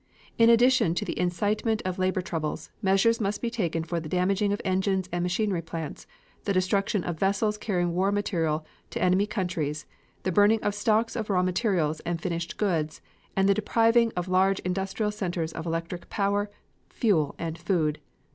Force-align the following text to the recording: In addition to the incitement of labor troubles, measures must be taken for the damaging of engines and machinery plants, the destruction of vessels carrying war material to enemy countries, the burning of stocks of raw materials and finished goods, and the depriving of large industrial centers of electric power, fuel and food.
In 0.39 0.49
addition 0.49 0.95
to 0.95 1.05
the 1.05 1.19
incitement 1.19 1.83
of 1.85 1.99
labor 1.99 2.23
troubles, 2.23 2.71
measures 2.81 3.21
must 3.21 3.39
be 3.39 3.51
taken 3.51 3.83
for 3.83 3.99
the 3.99 4.09
damaging 4.09 4.51
of 4.51 4.59
engines 4.65 5.07
and 5.11 5.21
machinery 5.21 5.61
plants, 5.61 6.07
the 6.45 6.53
destruction 6.53 7.03
of 7.03 7.19
vessels 7.19 7.55
carrying 7.55 7.93
war 7.93 8.11
material 8.11 8.65
to 8.89 8.99
enemy 8.99 9.27
countries, 9.27 9.85
the 10.23 10.31
burning 10.31 10.59
of 10.63 10.73
stocks 10.73 11.15
of 11.15 11.29
raw 11.29 11.43
materials 11.43 11.99
and 11.99 12.19
finished 12.19 12.57
goods, 12.57 12.99
and 13.35 13.47
the 13.47 13.53
depriving 13.53 14.11
of 14.17 14.27
large 14.27 14.59
industrial 14.61 15.11
centers 15.11 15.53
of 15.53 15.67
electric 15.67 16.09
power, 16.09 16.49
fuel 16.89 17.35
and 17.37 17.59
food. 17.59 17.99